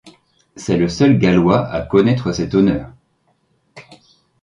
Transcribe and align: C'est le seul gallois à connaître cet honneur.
C'est 0.55 0.77
le 0.77 0.89
seul 0.89 1.19
gallois 1.19 1.67
à 1.67 1.83
connaître 1.83 2.31
cet 2.31 2.55
honneur. 2.55 2.91